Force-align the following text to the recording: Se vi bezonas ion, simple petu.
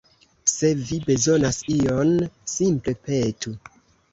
Se 0.51 0.69
vi 0.87 0.97
bezonas 1.09 1.61
ion, 1.75 2.15
simple 2.55 2.97
petu. 3.07 3.55